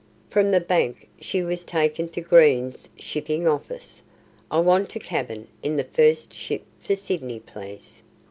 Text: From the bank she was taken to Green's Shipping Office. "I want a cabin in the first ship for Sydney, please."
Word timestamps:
From 0.31 0.49
the 0.49 0.59
bank 0.59 1.07
she 1.19 1.43
was 1.43 1.63
taken 1.63 2.07
to 2.09 2.21
Green's 2.21 2.89
Shipping 2.97 3.47
Office. 3.47 4.01
"I 4.49 4.57
want 4.59 4.95
a 4.95 4.99
cabin 4.99 5.47
in 5.61 5.77
the 5.77 5.83
first 5.83 6.33
ship 6.33 6.63
for 6.79 6.95
Sydney, 6.95 7.39
please." 7.39 8.01